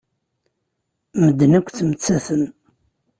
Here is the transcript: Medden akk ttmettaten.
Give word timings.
Medden 1.21 1.51
akk 1.57 1.67
ttmettaten. 1.69 2.43